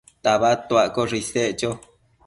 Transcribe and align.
tabadtuaccoshe 0.23 1.15
isec 1.23 1.51
cho 1.59 1.69